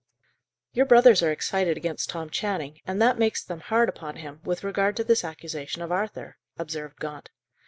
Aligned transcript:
"Your 0.73 0.87
brothers 0.87 1.21
are 1.21 1.31
excited 1.31 1.77
against 1.77 2.09
Tom 2.09 2.31
Channing, 2.31 2.79
and 2.87 2.99
that 2.99 3.19
makes 3.19 3.43
them 3.43 3.59
hard 3.59 3.87
upon 3.87 4.15
him, 4.15 4.41
with 4.43 4.63
regard 4.63 4.97
to 4.97 5.03
this 5.03 5.23
accusation 5.23 5.83
of 5.83 5.91
Arthur," 5.91 6.37
observed 6.57 6.97
Gaunt. 6.99 7.29